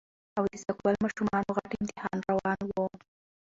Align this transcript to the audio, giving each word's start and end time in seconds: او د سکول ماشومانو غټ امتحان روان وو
او 0.37 0.43
د 0.51 0.53
سکول 0.63 0.95
ماشومانو 1.03 1.55
غټ 1.57 1.69
امتحان 1.79 2.17
روان 2.29 2.59
وو 2.65 2.85